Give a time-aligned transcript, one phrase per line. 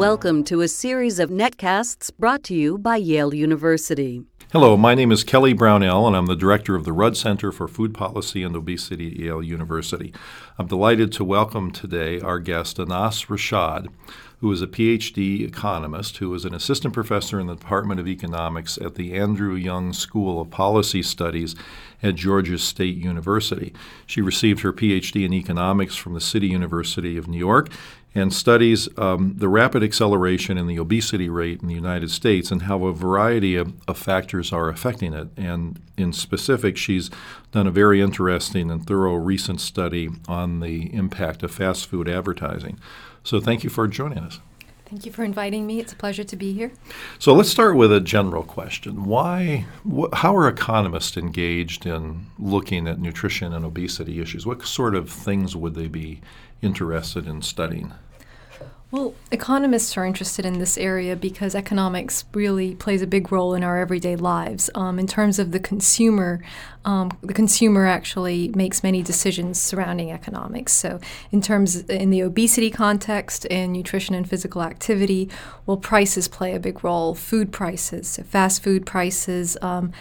[0.00, 4.24] Welcome to a series of netcasts brought to you by Yale University.
[4.50, 7.68] Hello, my name is Kelly Brownell, and I'm the director of the Rudd Center for
[7.68, 10.14] Food Policy and Obesity at Yale University.
[10.58, 13.88] I'm delighted to welcome today our guest, Inas Rashad,
[14.38, 18.78] who is a PhD economist who is an assistant professor in the Department of Economics
[18.78, 21.54] at the Andrew Young School of Policy Studies
[22.02, 23.74] at Georgia State University.
[24.06, 27.68] She received her PhD in economics from the City University of New York
[28.14, 32.62] and studies um, the rapid acceleration in the obesity rate in the United States and
[32.62, 35.28] how a variety of, of, factors are affecting it.
[35.36, 37.10] And in specific, she's
[37.52, 42.80] done a very interesting and thorough recent study on the impact of fast food advertising.
[43.22, 44.40] So thank you for joining us.
[44.86, 45.78] Thank you for inviting me.
[45.78, 46.72] It's a pleasure to be here.
[47.20, 49.04] So let's start with a general question.
[49.04, 54.46] Why, wh- how are economists engaged in looking at nutrition and obesity issues?
[54.46, 56.20] What sort of things would they be
[56.60, 57.92] interested in studying?
[58.92, 63.62] Well, economists are interested in this area because economics really plays a big role in
[63.62, 64.68] our everyday lives.
[64.74, 66.42] Um, in terms of the consumer,
[66.84, 70.72] um, the consumer actually makes many decisions surrounding economics.
[70.72, 70.98] So,
[71.30, 75.30] in terms in the obesity context and nutrition and physical activity,
[75.66, 77.14] well, prices play a big role.
[77.14, 79.56] Food prices, so fast food prices.
[79.62, 79.92] Um,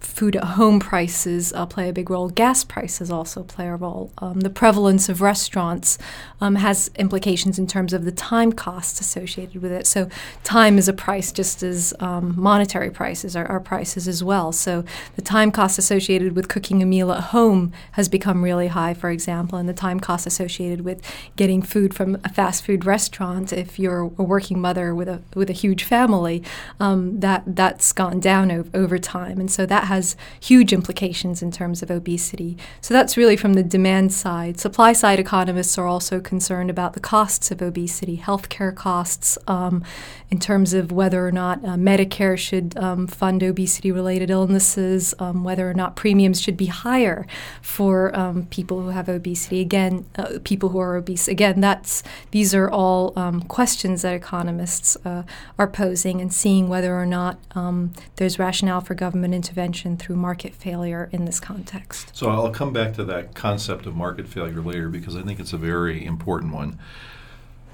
[0.00, 2.28] food at home prices uh, play a big role.
[2.28, 4.12] Gas prices also play a role.
[4.18, 5.98] Um, the prevalence of restaurants
[6.40, 9.86] um, has implications in terms of the time costs associated with it.
[9.86, 10.08] So,
[10.44, 14.52] time is a price just as um, monetary prices are, are, prices as well.
[14.52, 14.84] So,
[15.16, 19.10] the time cost associated with cooking a meal at home has become really high, for
[19.10, 21.02] example, and the time cost associated with
[21.36, 25.50] getting food from a fast food restaurant, if you're a working mother with a with
[25.50, 26.42] a huge family,
[26.78, 31.50] um, that that's gone down o- over time, and so that has huge implications in
[31.50, 32.56] terms of obesity.
[32.80, 34.60] So that's really from the demand side.
[34.60, 39.82] Supply side economists are also concerned about the costs of obesity, healthcare costs, um,
[40.30, 45.42] in terms of whether or not uh, Medicare should um, fund obesity related illnesses, um,
[45.42, 47.26] whether or not premiums should be higher
[47.62, 49.60] for um, people who have obesity.
[49.60, 51.28] Again, uh, people who are obese.
[51.28, 55.22] Again, that's these are all um, questions that economists uh,
[55.58, 57.38] are posing and seeing whether or not
[58.16, 62.10] there's rationale for government intervention through market failure in this context.
[62.14, 65.52] So I'll come back to that concept of market failure later because I think it's
[65.52, 66.78] a very important one.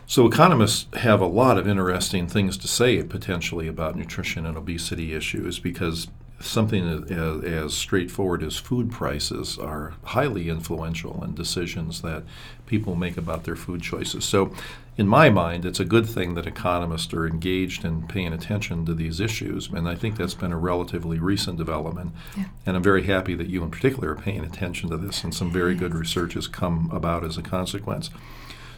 [0.06, 5.15] So, economists have a lot of interesting things to say potentially about nutrition and obesity
[5.15, 6.09] issues because
[6.41, 12.22] something as, uh, as, straightforward as food prices are highly influential in decisions that
[12.66, 14.26] people make about their food choices.
[14.26, 14.53] So,
[14.97, 18.94] in my mind, it's a good thing that economists are engaged in paying attention to
[18.94, 22.12] these issues, and I think that's been a relatively recent development.
[22.37, 22.44] Yeah.
[22.65, 25.50] And I'm very happy that you, in particular, are paying attention to this, and some
[25.50, 28.10] very good research has come about as a consequence.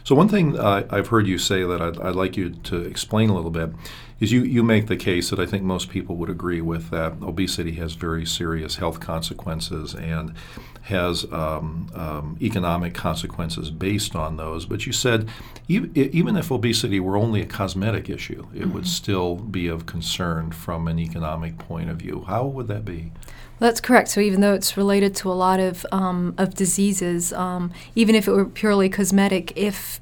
[0.07, 3.29] So, one thing uh, I've heard you say that I'd, I'd, like you to explain
[3.29, 3.71] a little bit
[4.21, 7.21] is you, you make the case that I think most people would agree with that
[7.21, 10.33] obesity has very serious health consequences and
[10.83, 14.65] has um, um, economic consequences based on those.
[14.65, 15.27] But you said
[15.67, 18.71] even, even if obesity were only a cosmetic issue, it mm-hmm.
[18.75, 22.23] would still be of concern from an economic point of view.
[22.25, 23.11] How would that be?
[23.59, 24.09] That's correct.
[24.09, 28.27] So even though it's related to a lot of um, of diseases, um, even if
[28.27, 29.96] it were purely cosmetic, if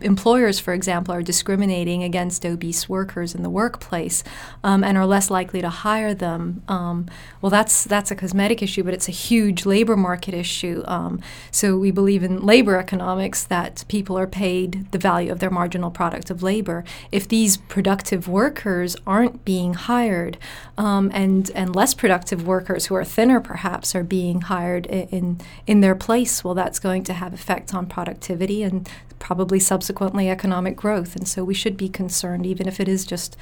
[0.00, 4.22] employers, for example, are discriminating against obese workers in the workplace
[4.62, 7.06] um, and are less likely to hire them, um,
[7.40, 10.82] well, that's that's a cosmetic issue, but it's a huge labor market issue.
[10.86, 11.20] Um,
[11.50, 15.90] so we believe in labor economics that people are paid the value of their marginal
[15.90, 16.84] product of labor.
[17.10, 20.36] If these productive workers aren't being hired,
[20.76, 25.80] um, and and less productive workers who are thinner perhaps are being hired in in
[25.80, 28.88] their place, well, that's going to have effect on productivity and
[29.20, 31.14] probably subsequently economic growth.
[31.14, 33.36] And so we should be concerned, even if it is just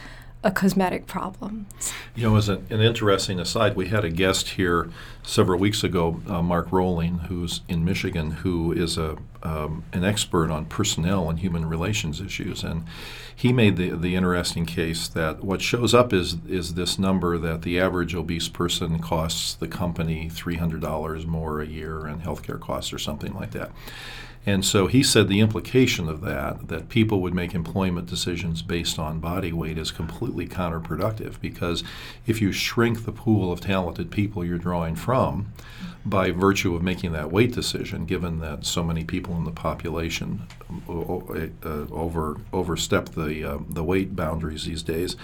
[0.44, 1.66] a cosmetic problem.
[2.14, 4.90] You know, as an, an interesting aside, we had a guest here
[5.28, 10.50] several weeks ago, uh, Mark Roehling, who's in Michigan, who is a um, an expert
[10.50, 12.84] on personnel and human relations issues, and
[13.36, 17.62] he made the the interesting case that what shows up is is this number that
[17.62, 22.58] the average obese person costs the company three hundred dollars more a year in healthcare
[22.58, 23.70] costs or something like that.
[24.48, 28.98] And so he said the implication of that, that people would make employment decisions based
[28.98, 31.84] on body weight, is completely counterproductive because
[32.26, 35.17] if you shrink the pool of talented people you're drawing from
[36.04, 40.46] by virtue of making that weight decision, given that so many people in the population
[40.88, 45.16] uh, over overstep the, uh, the weight boundaries these days,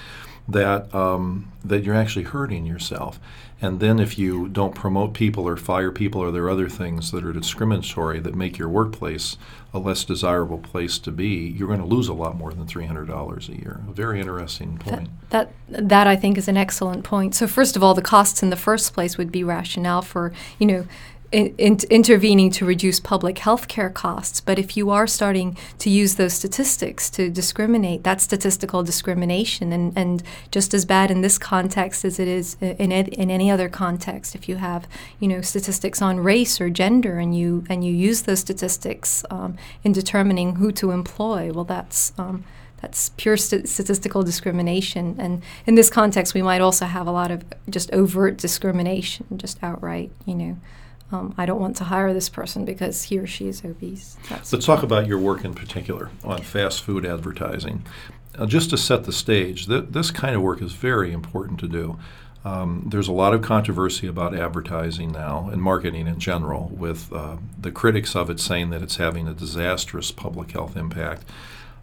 [0.49, 3.19] that um, that you're actually hurting yourself.
[3.63, 7.13] And then if you don't promote people or fire people or there are other things
[7.13, 9.39] that are discriminatory that make your workplace
[9.73, 13.49] a less desirable place to be, you're going to lose a lot more than $300
[13.49, 13.81] a year.
[13.89, 15.09] A very interesting point.
[15.31, 17.35] That, that that I think is an excellent point.
[17.35, 20.67] So first of all, the costs in the first place would be rationale for, you
[20.67, 20.87] know,
[21.35, 24.41] in, intervening to reduce public health care costs.
[24.41, 29.93] But if you are starting to use those statistics to discriminate, that's statistical discrimination, and,
[29.97, 30.23] and
[30.53, 34.37] just as bad in this context as it is in, in any other context.
[34.37, 34.87] If you have,
[35.19, 39.57] you know, statistics on race or gender, and you and you use those statistics um,
[39.83, 42.45] in determining who to employ, well, that's um,
[42.81, 45.17] that's pure st- statistical discrimination.
[45.19, 49.59] And in this context, we might also have a lot of just overt discrimination, just
[49.65, 50.57] outright, you know
[51.13, 54.17] um, I don't want to hire this person because he or she is obese.
[54.29, 57.85] That's Let's talk about your work in particular on fast food advertising.
[58.37, 61.69] Uh, just to set the stage, th- this kind of work is very important to
[61.69, 61.99] do.
[62.45, 67.37] Um, there's a lot of controversy about advertising now and marketing in general, with uh,
[67.59, 71.25] the critics of it saying that it's having a disastrous public health impact.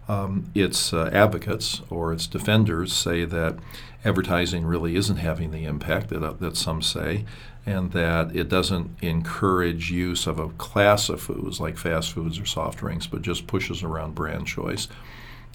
[0.08, 3.58] Um, its uh, advocates or its defenders say that
[4.04, 7.24] advertising really isn't having the impact that, uh, that some say
[7.64, 12.46] and that it doesn't encourage use of a class of foods like fast foods or
[12.46, 14.88] soft drinks, but just pushes around brand choice,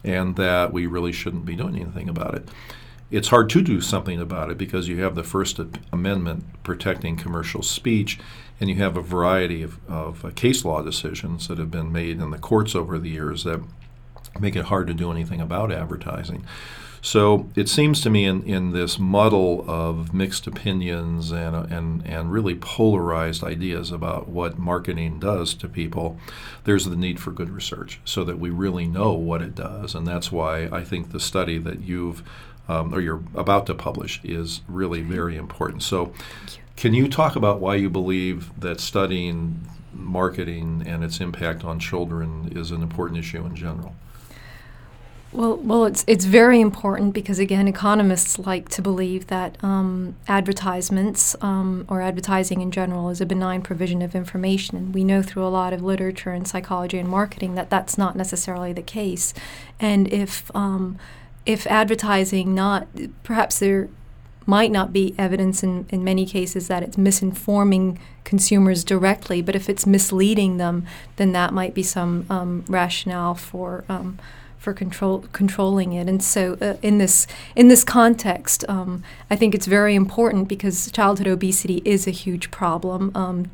[0.04, 2.48] and that we really shouldn't be doing anything about it.
[3.10, 5.60] It's hard to do something about it because you have the First
[5.94, 8.20] Amendment protecting commercial speech,
[8.60, 12.20] and you have a variety of, of uh, case law decisions that have been made
[12.20, 13.62] in the courts over the years that
[14.40, 16.46] make it hard to do anything about advertising.
[17.02, 22.32] So it seems to me in, in this muddle of mixed opinions and, and, and
[22.32, 26.18] really polarized ideas about what marketing does to people,
[26.64, 29.96] there's the need for good research so that we really know what it does.
[29.96, 32.24] And that's why I think the study that you've
[32.70, 35.84] um, or you're about to publish is really very important.
[35.84, 36.14] So,
[36.76, 39.62] can you talk about why you believe that studying
[39.94, 43.96] marketing and its impact on children is an important issue in general?
[45.34, 51.36] Well, well, it's it's very important because again, economists like to believe that um, advertisements
[51.42, 55.50] um, or advertising in general is a benign provision of information, we know through a
[55.50, 59.34] lot of literature and psychology and marketing that that's not necessarily the case.
[59.82, 60.98] And if um,
[61.46, 62.88] if advertising not
[63.24, 63.90] perhaps there
[64.46, 69.68] might not be evidence in, in many cases that it's misinforming consumers directly, but if
[69.68, 70.86] it's misleading them,
[71.18, 74.18] then that might be some um, rationale for um,
[74.68, 76.10] for control controlling it.
[76.10, 77.26] And so, uh, in this
[77.56, 82.52] in this context, um, I think it's very important because childhood obesity is a huge
[82.52, 83.12] problem.
[83.16, 83.50] Um,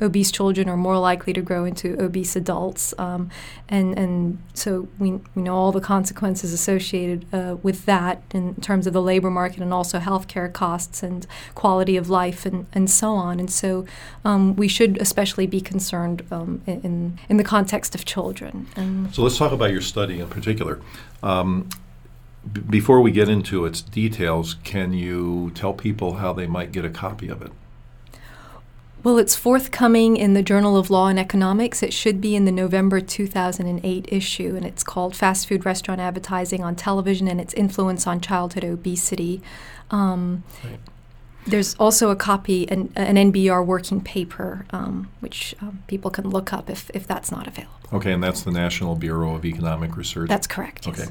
[0.00, 2.94] obese children are more likely to grow into obese adults.
[2.98, 3.30] Um,
[3.68, 8.86] and, and so we, we know all the consequences associated uh, with that in terms
[8.86, 13.14] of the labor market and also healthcare costs and quality of life and, and so
[13.14, 13.38] on.
[13.38, 13.86] And so
[14.24, 18.66] um, we should especially be concerned um, in, in the context of children.
[18.76, 20.80] And so let's talk about your study in particular.
[21.22, 21.68] Um,
[22.52, 26.84] b- before we get into its details, can you tell people how they might get
[26.84, 27.52] a copy of it?
[29.04, 31.82] Well, it's forthcoming in the Journal of Law and Economics.
[31.82, 36.64] It should be in the November 2008 issue, and it's called Fast Food Restaurant Advertising
[36.64, 39.42] on Television and Its Influence on Childhood Obesity.
[39.90, 40.78] Um, right.
[41.46, 46.54] There's also a copy, an, an NBER working paper, um, which um, people can look
[46.54, 47.74] up if, if that's not available.
[47.92, 50.30] Okay, and that's the National Bureau of Economic Research?
[50.30, 50.88] That's correct.
[50.88, 51.08] Okay.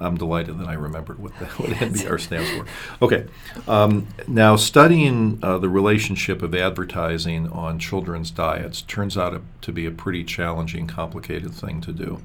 [0.00, 2.66] I'm delighted that I remembered what, the, what NBER stands for.
[3.04, 3.26] Okay,
[3.68, 9.86] um, now studying uh, the relationship of advertising on children's diets turns out to be
[9.86, 12.20] a pretty challenging, complicated thing to do.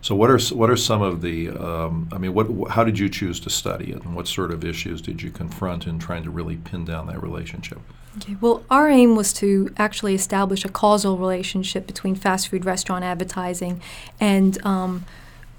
[0.00, 1.50] So, what are what are some of the?
[1.50, 4.64] Um, I mean, what how did you choose to study it, and what sort of
[4.64, 7.80] issues did you confront in trying to really pin down that relationship?
[8.16, 13.04] Okay, well, our aim was to actually establish a causal relationship between fast food restaurant
[13.04, 13.80] advertising
[14.18, 15.04] and um,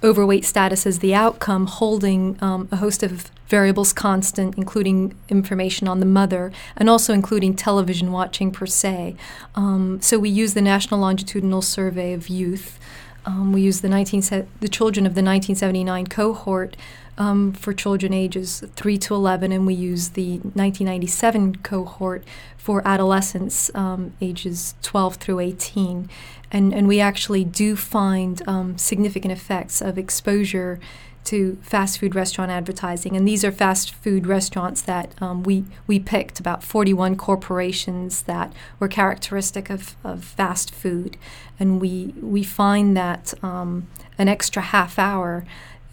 [0.04, 6.00] overweight status as the outcome, holding um, a host of variables constant, including information on
[6.00, 9.16] the mother, and also including television watching per se.
[9.56, 12.80] Um, so we use the National Longitudinal Survey of Youth.
[13.26, 14.22] Um, we use the, 19,
[14.60, 16.78] the children of the 1979 cohort
[17.20, 22.24] um, for children ages 3 to 11, and we use the 1997 cohort
[22.58, 26.10] for adolescents um, ages 12 through 18.
[26.52, 30.80] And, and we actually do find um, significant effects of exposure
[31.26, 33.16] to fast food restaurant advertising.
[33.16, 38.54] And these are fast food restaurants that um, we, we picked about 41 corporations that
[38.80, 41.18] were characteristic of, of fast food.
[41.60, 45.46] And we, we find that um, an extra half hour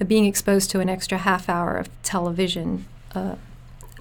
[0.05, 2.87] being exposed to an extra half hour of television.
[3.15, 3.37] Uh,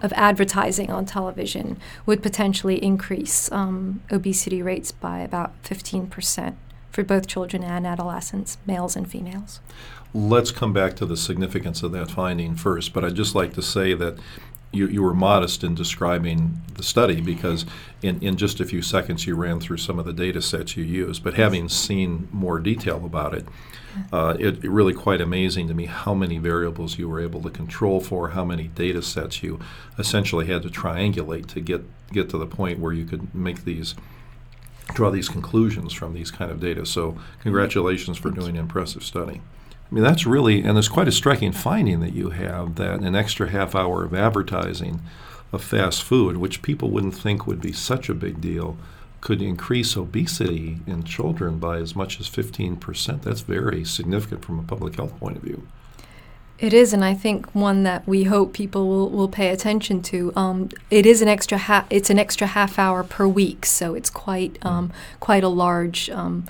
[0.01, 6.55] of advertising on television would potentially increase um, obesity rates by about 15%
[6.91, 9.61] for both children and adolescents, males and females.
[10.13, 13.61] Let's come back to the significance of that finding first, but I'd just like to
[13.61, 14.17] say that
[14.71, 17.65] you, you were modest in describing the study because
[18.01, 20.83] in, in just a few seconds you ran through some of the data sets you
[20.83, 21.23] used.
[21.23, 23.45] But having seen more detail about it,
[24.11, 27.49] uh, it, it, really quite amazing to me how many variables you were able to
[27.49, 29.59] control for, how many data sets you
[29.97, 31.81] essentially had to triangulate to get
[32.11, 33.95] get to the point where you could make these
[34.93, 36.85] draw these conclusions from these kind of data.
[36.85, 39.41] So congratulations for doing an impressive study.
[39.89, 43.15] I mean, that's really, and it's quite a striking finding that you have that an
[43.15, 45.01] extra half hour of advertising
[45.51, 48.77] of fast food, which people wouldn't think would be such a big deal,
[49.21, 53.21] could increase obesity in children by as much as 15%.
[53.21, 55.67] That's very significant from a public health point of view.
[56.57, 60.31] It is, and I think one that we hope people will, will pay attention to.
[60.35, 64.09] Um, it is an extra ha- it's an extra half hour per week, so it's
[64.09, 66.45] quite um, quite a large um,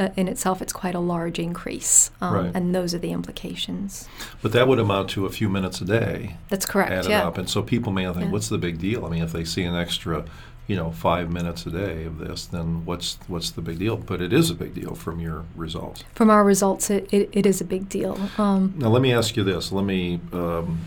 [0.00, 2.50] uh, in itself, it's quite a large increase, um, right.
[2.54, 4.08] and those are the implications.
[4.40, 6.36] But that would amount to a few minutes a day.
[6.48, 6.90] That's correct.
[6.90, 7.26] Added yeah.
[7.26, 8.30] up, and so people may think, yeah.
[8.30, 10.24] "What's the big deal?" I mean, if they see an extra,
[10.66, 13.98] you know, five minutes a day of this, then what's what's the big deal?
[13.98, 16.02] But it is a big deal from your results.
[16.14, 18.18] From our results, it, it, it is a big deal.
[18.38, 19.70] Um, now, let me ask you this.
[19.70, 20.80] Let me um,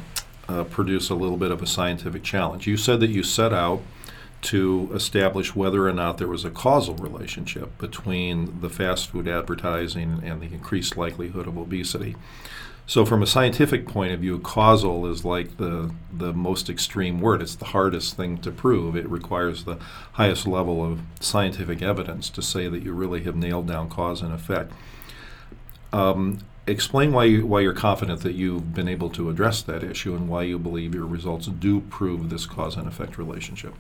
[0.50, 2.66] uh, produce a little bit of a scientific challenge.
[2.66, 3.84] You said that you set out
[4.44, 10.22] to establish whether or not there was a causal relationship between the fast food advertising
[10.24, 12.16] and the increased likelihood of obesity.
[12.86, 17.42] So, from a scientific point of view, causal is like the, the most extreme word.
[17.42, 18.98] It's the hardest thing to prove.
[18.98, 19.78] It requires the
[20.14, 24.34] highest level of scientific evidence to say that you really have nailed down cause and
[24.34, 24.74] effect.
[25.94, 30.14] Um, explain why, you, why you're confident that you've been able to address that issue
[30.14, 33.74] and why you believe your results do prove this cause and effect relationship.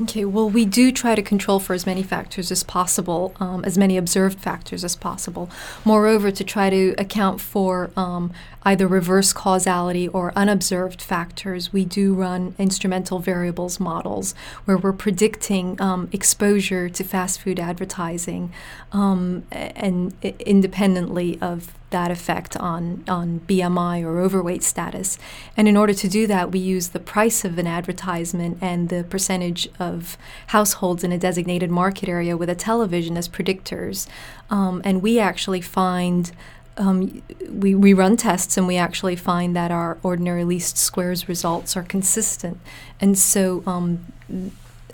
[0.00, 3.76] Okay, well, we do try to control for as many factors as possible, um, as
[3.76, 5.50] many observed factors as possible.
[5.84, 8.32] Moreover, to try to account for um,
[8.62, 14.34] either reverse causality or unobserved factors, we do run instrumental variables models
[14.64, 18.50] where we're predicting um, exposure to fast food advertising
[18.92, 25.18] um, and independently of that effect on, on BMI or overweight status.
[25.56, 29.04] And in order to do that, we use the price of an advertisement and the
[29.04, 30.16] percentage of
[30.48, 34.06] households in a designated market area with a television as predictors.
[34.50, 36.32] Um, and we actually find
[36.78, 41.76] um, we, we run tests and we actually find that our ordinary least squares results
[41.76, 42.58] are consistent.
[43.00, 44.06] And so um,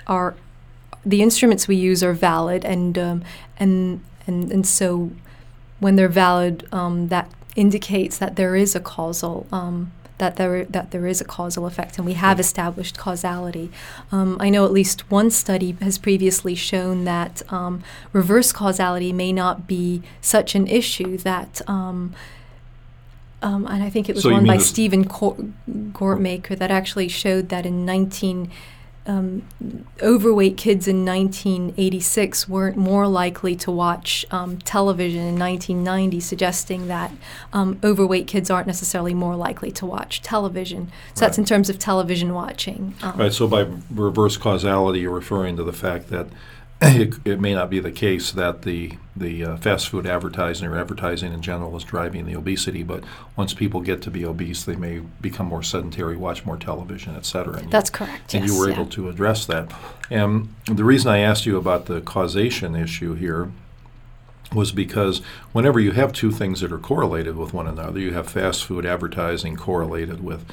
[0.07, 0.35] our
[1.05, 3.25] the instruments we use are valid and um,
[3.59, 5.11] and and and so
[5.81, 10.91] when they're valid, um, that indicates that there is a causal um, that there that
[10.91, 13.71] there is a causal effect, and we have established causality.
[14.11, 17.83] Um, I know at least one study has previously shown that um,
[18.13, 21.17] reverse causality may not be such an issue.
[21.19, 22.15] That um,
[23.43, 27.65] um and I think it was so one by Steven Gortmaker that actually showed that
[27.65, 28.51] in 19-
[29.09, 29.43] um,
[30.03, 37.11] overweight kids in 1986 weren't more likely to watch um, television in 1990, suggesting that
[37.53, 40.87] um, overweight kids aren't necessarily more likely to watch television.
[40.87, 41.29] So right.
[41.29, 42.95] that's in terms of television watching.
[43.03, 43.33] Um, right.
[43.33, 46.27] So by reverse causality, you're referring to the fact that
[46.81, 50.79] it, it, may not be the case that the the uh, fast food advertising or
[50.79, 53.03] advertising in general is driving the obesity, but
[53.35, 57.27] once people get to be obese, they may become more sedentary, watch more television, et
[57.27, 57.59] cetera.
[57.59, 58.35] And That's you, correct.
[58.35, 58.77] And yes, you were yeah.
[58.77, 59.73] able to address that.
[60.09, 63.51] And the reason I asked you about the causation issue here
[64.55, 65.19] was because
[65.53, 68.87] whenever you have two things that are correlated with one another, you have fast food
[68.87, 70.45] advertising correlated with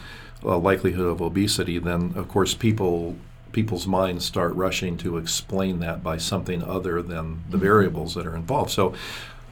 [0.44, 3.16] a likelihood of obesity, then of course people
[3.56, 7.66] people's minds start rushing to explain that by something other than the mm-hmm.
[7.66, 8.70] variables that are involved.
[8.70, 8.94] So,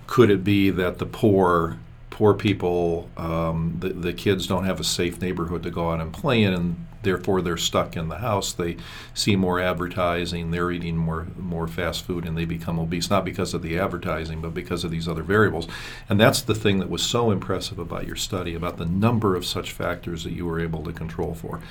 [0.06, 1.80] could it be that the poor
[2.14, 6.14] poor people, um, the, the kids don't have a safe neighborhood to go out and
[6.14, 8.54] play in, and therefore they're stuck in the house.
[8.54, 8.78] They
[9.16, 13.56] see more advertising, they're eating more more fast food, and they become obese, not because
[13.56, 15.68] of the advertising, but because of these other variables.
[16.08, 19.44] And that's the thing that was so impressive about your study, about the number of
[19.44, 21.62] such factors that you were able to control for.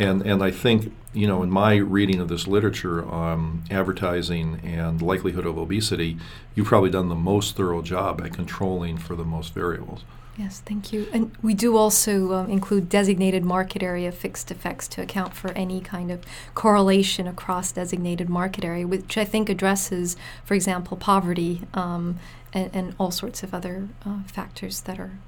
[0.00, 5.02] And, and I think, you know, in my reading of this literature on advertising and
[5.02, 6.16] likelihood of obesity,
[6.54, 10.04] you've probably done the most thorough job at controlling for the most variables.
[10.38, 11.06] Yes, thank you.
[11.12, 15.82] And we do also um, include designated market area fixed effects to account for any
[15.82, 20.16] kind of correlation across designated market area, which I think addresses,
[20.46, 22.18] for example, poverty um,
[22.54, 25.18] and, and, all sorts of other uh, factors that are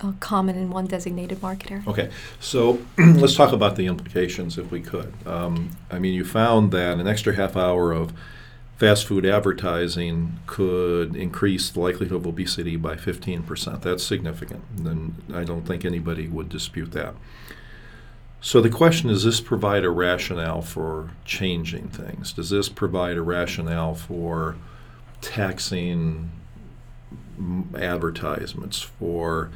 [0.00, 1.86] uh, common in one designated marketer.
[1.86, 2.10] Okay,
[2.40, 5.12] so let's talk about the implications if we could.
[5.26, 8.12] Um, I mean, you found that an extra half hour of
[8.76, 13.80] fast food advertising could increase the likelihood of obesity by 15%.
[13.82, 17.14] That's significant, and I don't think anybody would dispute that.
[18.42, 22.32] So the question is, does this provide a rationale for changing things?
[22.32, 24.56] Does this provide a rationale for
[25.20, 26.30] taxing
[27.76, 29.50] advertisements, for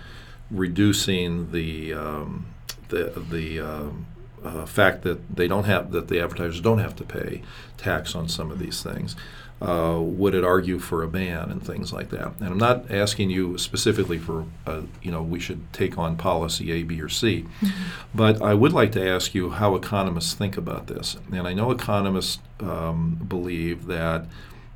[0.51, 2.47] reducing the um,
[2.89, 4.07] the the um,
[4.45, 7.43] uh, fact that they don't have that the advertisers don't have to pay
[7.77, 9.17] tax on some of these things.
[9.63, 12.33] Uh, would it argue for a ban and things like that?
[12.41, 16.73] And I'm not asking you specifically for, uh, you know, we should take on policy
[16.73, 17.69] A, B, or C, mm-hmm.
[18.15, 21.19] but I would like to ask you how economists think about this.
[21.31, 24.25] And I know economists um, believe that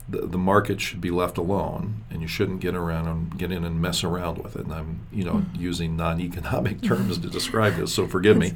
[0.09, 3.65] the, the market should be left alone, and you shouldn't get around and get in
[3.65, 4.65] and mess around with it.
[4.65, 5.61] And I'm, you know, mm-hmm.
[5.61, 8.53] using non-economic terms to describe this, so forgive me.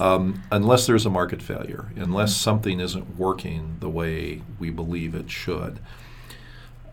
[0.00, 5.30] Um, unless there's a market failure, unless something isn't working the way we believe it
[5.30, 5.78] should.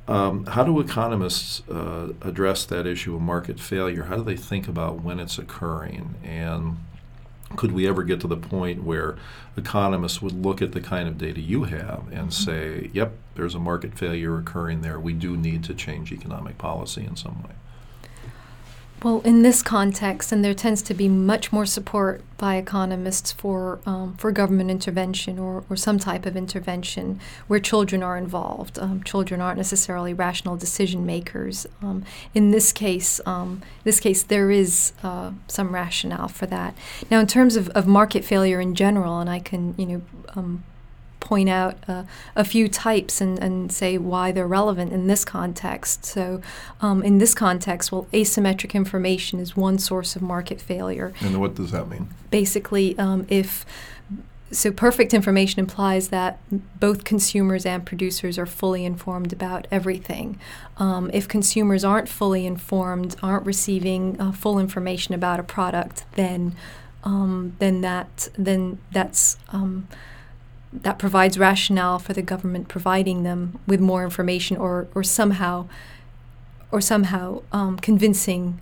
[0.07, 4.03] Um, how do economists uh, address that issue of market failure?
[4.03, 6.77] How do they think about when it's occurring and
[7.55, 9.17] could we ever get to the point where
[9.57, 12.29] economists would look at the kind of data you have and mm-hmm.
[12.29, 14.99] say, yep, there's a market failure occurring there.
[14.99, 17.55] We do need to change economic policy in some way?
[19.01, 23.79] Well, in this context, and there tends to be much more support by economists for
[23.85, 28.77] um, for government intervention or, or some type of intervention where children are involved.
[28.77, 31.65] Um, children aren't necessarily rational decision makers.
[31.81, 32.03] Um,
[32.33, 36.75] in this case, um, this case there is uh, some rationale for that.
[37.09, 40.01] Now, in terms of, of market failure in general, and I can you know
[40.35, 40.65] um,
[41.19, 42.03] point out uh,
[42.35, 46.05] a few types and, and say why they're relevant in this context.
[46.05, 46.41] So,
[46.81, 51.13] um, in this context, well, asymmetric information is one source of market failure.
[51.21, 52.09] And what does that mean?
[52.31, 53.65] Basically, um, if
[54.51, 56.39] so perfect information implies that
[56.79, 60.39] both consumers and producers are fully informed about everything.
[60.77, 66.55] Um, if consumers aren't fully informed, aren't receiving uh, full information about a product, then
[67.03, 69.87] um, then that then that's um,
[70.71, 75.67] that provides rationale for the government providing them with more information or, or somehow
[76.71, 78.59] or somehow um, convincing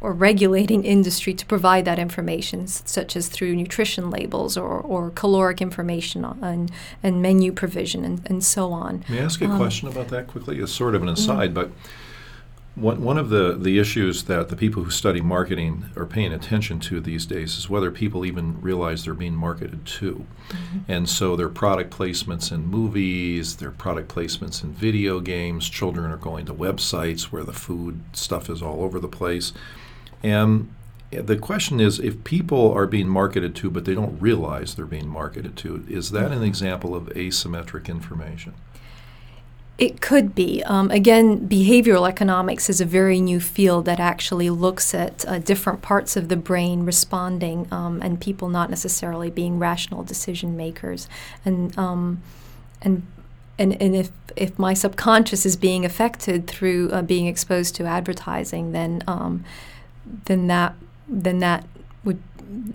[0.00, 5.62] or regulating industry to provide that information, such as through nutrition labels or, or caloric
[5.62, 6.70] information and,
[7.02, 9.02] and menu provision and, and so on.
[9.08, 10.58] May I ask a um, question about that quickly?
[10.58, 11.54] It's sort of an aside, mm-hmm.
[11.54, 11.70] but
[12.74, 16.80] one, one of the, the issues that the people who study marketing are paying attention
[16.80, 20.26] to these days is whether people even realize they're being marketed to.
[20.48, 20.78] Mm-hmm.
[20.88, 26.16] And so their product placements in movies, their product placements in video games, children are
[26.16, 29.52] going to websites where the food stuff is all over the place.
[30.24, 30.74] And
[31.10, 35.08] the question is if people are being marketed to but they don't realize they're being
[35.08, 38.54] marketed to, is that an example of asymmetric information?
[39.76, 40.62] It could be.
[40.64, 45.82] Um, again, behavioral economics is a very new field that actually looks at uh, different
[45.82, 51.08] parts of the brain responding um, and people not necessarily being rational decision makers.
[51.44, 52.22] And, um,
[52.82, 53.04] and,
[53.58, 58.70] and, and if, if my subconscious is being affected through uh, being exposed to advertising,
[58.70, 59.44] then, um,
[60.26, 60.76] then, that,
[61.08, 61.66] then that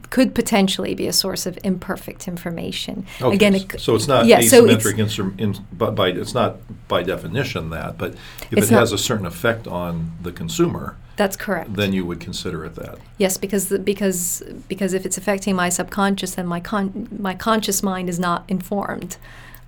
[0.09, 3.05] could potentially be a source of imperfect information.
[3.21, 3.35] Okay.
[3.35, 7.03] Again, it, so it's not yeah, asymmetric so it's, in, but by it's not by
[7.03, 8.15] definition that, but
[8.51, 11.73] if it has a certain effect on the consumer, that's correct.
[11.73, 12.97] Then you would consider it that.
[13.17, 17.83] Yes, because the, because because if it's affecting my subconscious, then my con- my conscious
[17.83, 19.17] mind is not informed.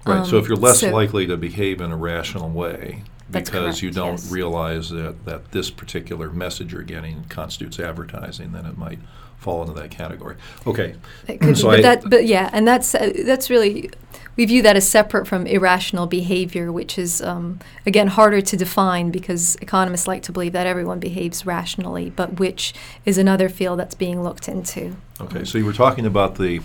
[0.06, 0.20] Right.
[0.20, 3.92] Um, so if you're less so likely to behave in a rational way, because you
[3.92, 4.32] don't yes.
[4.32, 9.00] realize that, that this particular message you're getting constitutes advertising, then it might
[9.42, 10.36] fall into that category.
[10.68, 10.96] Okay.
[11.26, 13.90] Could, so but, I, that, but yeah, and that's uh, that's really
[14.36, 19.10] we view that as separate from irrational behavior, which is um, again harder to define
[19.10, 22.74] because economists like to believe that everyone behaves rationally, but which
[23.04, 24.96] is another field that's being looked into.
[25.20, 26.62] Okay, so you were talking about the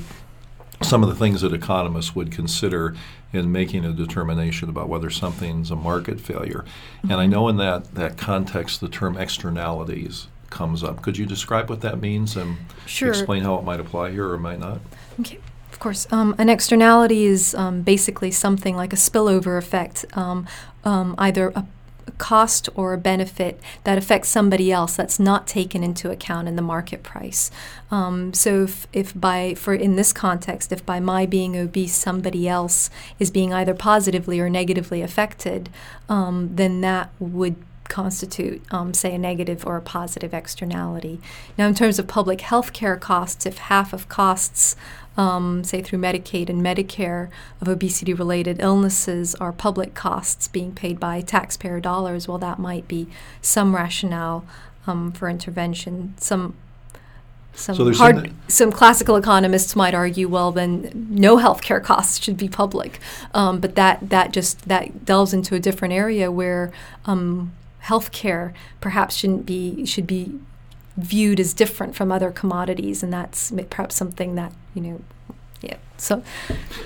[0.82, 2.94] some of the things that economists would consider
[3.32, 6.66] in making a determination about whether something's a market failure.
[6.98, 7.10] Mm-hmm.
[7.10, 7.32] And I mm-hmm.
[7.32, 11.02] know in that, that context the term externalities comes up.
[11.02, 13.10] Could you describe what that means and sure.
[13.10, 14.80] explain how it might apply here or might not?
[15.20, 15.38] Okay.
[15.70, 20.46] Of course, um, an externality is um, basically something like a spillover effect, um,
[20.84, 21.66] um either a
[22.18, 26.62] cost or a benefit that affects somebody else that's not taken into account in the
[26.62, 27.50] market price.
[27.90, 32.48] Um, so if, if by for in this context, if by my being obese somebody
[32.48, 35.68] else is being either positively or negatively affected,
[36.08, 37.56] um, then that would
[37.88, 41.20] constitute, um, say, a negative or a positive externality.
[41.56, 44.76] Now, in terms of public health care costs, if half of costs,
[45.16, 47.28] um, say through Medicaid and Medicare,
[47.60, 52.86] of obesity related illnesses are public costs being paid by taxpayer dollars, well, that might
[52.86, 53.08] be
[53.40, 54.44] some rationale
[54.86, 56.14] um, for intervention.
[56.18, 56.54] Some
[57.56, 62.48] some So hard, some- classical economists might argue, well, then no healthcare costs should be
[62.48, 63.00] public,
[63.34, 66.70] um, but that that just that delves into a different area where
[67.06, 67.52] um,
[67.86, 70.38] healthcare perhaps shouldn't be should be
[70.96, 75.00] viewed as different from other commodities, and that's perhaps something that you know,
[75.60, 75.76] yeah.
[75.98, 76.22] So,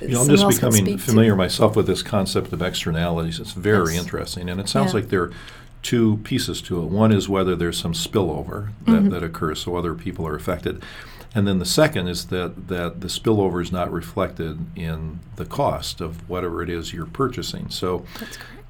[0.01, 1.03] You know, I'm just becoming speak to.
[1.05, 3.41] familiar myself with this concept of externalities.
[3.41, 4.03] It's very Yes.
[4.03, 5.01] interesting, and it sounds Yeah.
[5.01, 5.33] like there are
[5.83, 6.85] two pieces to it.
[6.87, 9.09] One is whether there's some spillover that, Mm-hmm.
[9.11, 10.83] that occurs, so other people are affected,
[11.35, 16.01] and then the second is that that the spillover is not reflected in the cost
[16.01, 17.67] of whatever it is you're purchasing.
[17.71, 18.05] So.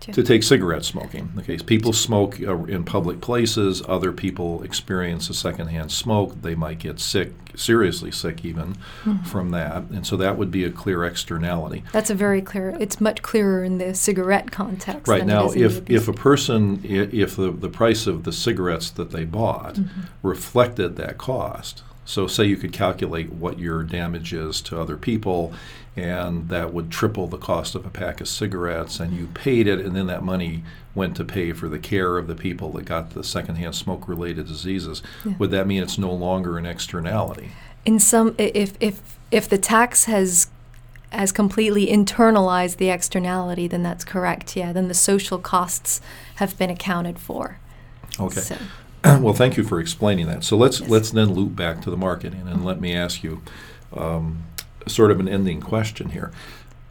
[0.06, 0.14] Yeah.
[0.14, 3.82] To take cigarette smoking, okay, people smoke uh, in public places.
[3.86, 6.40] Other people experience a secondhand smoke.
[6.40, 9.24] They might get sick, seriously sick, even Mm-hmm.
[9.24, 11.84] from that, and so that would be a clear externality.
[11.92, 12.76] That's a very clear.
[12.80, 15.06] It's much clearer in the cigarette context.
[15.08, 19.10] Right than now, if if a person, if the the price of the cigarettes that
[19.10, 20.00] they bought Mm-hmm.
[20.26, 25.53] reflected that cost, so say you could calculate what your damage is to other people,
[25.94, 29.79] and that would triple the cost of a pack of cigarettes, and you paid it,
[29.79, 33.11] and then that money went to pay for the care of the people that got
[33.11, 35.03] the secondhand smoke-related diseases.
[35.25, 35.35] Yeah.
[35.38, 37.51] Would that mean it's no longer an externality?
[37.87, 40.49] in some if if if the tax has
[41.12, 46.01] has completely internalized the externality then that's correct yeah then the social costs
[46.35, 47.59] have been accounted for
[48.18, 48.40] Okay.
[48.40, 48.57] so,
[49.20, 50.44] well, thank you for explaining that.
[50.44, 50.90] So let's Yes.
[50.90, 53.42] let's then loop back to the marketing, and let me ask you
[53.96, 54.44] um,
[54.87, 56.30] sort of an ending question here.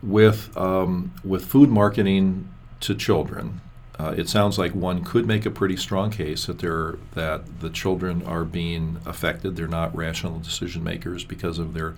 [0.01, 2.47] With um, with food marketing
[2.81, 3.59] to children,
[3.99, 7.69] uh, it sounds like one could make a pretty strong case that they're that the
[7.69, 9.55] children are being affected.
[9.57, 11.95] They're not rational decision makers because of their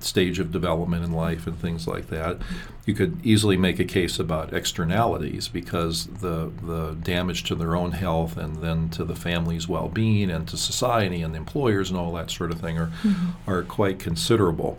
[0.00, 2.38] stage of development in life and things like that.
[2.86, 7.92] You could easily make a case about externalities because the the damage to their own
[7.92, 12.12] health and then to the family's well-being and to society and the employers and all
[12.12, 13.50] that sort of thing are mm-hmm.
[13.50, 14.78] are quite considerable.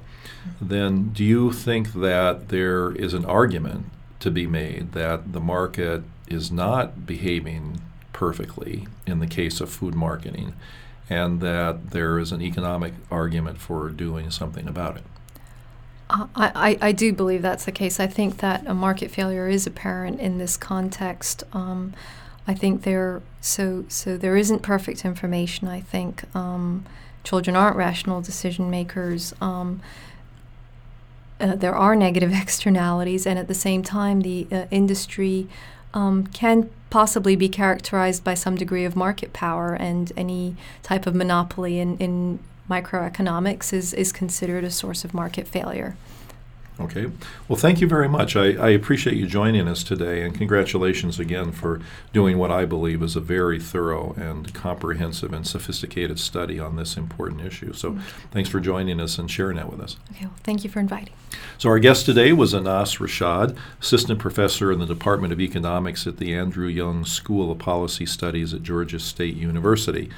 [0.62, 3.88] Then do you think that there is an argument
[4.20, 7.82] to be made that the market is not behaving
[8.14, 10.54] perfectly in the case of food marketing
[11.10, 15.04] and that there is an economic argument for doing something about it.
[16.10, 18.00] Uh, I, I, I do believe that's the case.
[18.00, 21.44] I think that a market failure is apparent in this context.
[21.54, 21.94] Um,
[22.48, 25.68] I think there so so there isn't perfect information.
[25.68, 26.86] I think um,
[27.24, 29.34] children aren't rational decision makers.
[29.42, 29.82] Um,
[31.40, 35.48] uh, there are negative externalities, and at the same time, the uh, industry
[35.94, 41.14] um, can possibly be characterized by some degree of market power, and any type of
[41.14, 45.98] monopoly in, in microeconomics is, is considered a source of market failure.
[46.78, 47.10] Okay.
[47.48, 48.36] Well, thank you very much.
[48.36, 51.80] I, I appreciate you joining us today, and congratulations again for
[52.12, 56.98] doing what I believe is a very thorough and comprehensive and sophisticated study on this
[56.98, 57.72] important issue.
[57.72, 57.98] So,
[58.32, 59.96] thanks for joining us and sharing that with us.
[60.12, 61.14] Okay, well, thank you for inviting.
[61.58, 66.18] So, our guest today was Inas Rashad, assistant professor in the Department of Economics at
[66.18, 70.10] the Andrew Young School of Policy Studies at Georgia State University.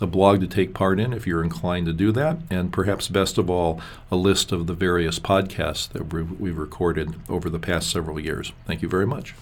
[0.01, 3.37] a blog to take part in if you're inclined to do that, and perhaps best
[3.37, 8.19] of all, a list of the various podcasts that we've recorded over the past several
[8.19, 8.51] years.
[8.65, 9.35] Thank you very much.